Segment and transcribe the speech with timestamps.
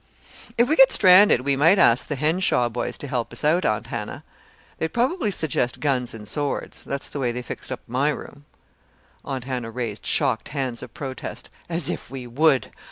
[0.57, 3.85] "If we get stranded we might ask the Henshaw boys to help us out, Aunt
[3.85, 4.23] Hannah.
[4.79, 6.83] They'd probably suggest guns and swords.
[6.83, 8.45] That's the way they fixed up my room."
[9.23, 11.51] Aunt Hannah raised shocked hands of protest.
[11.69, 12.71] "As if we would!